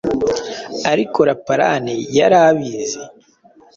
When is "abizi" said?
2.47-3.01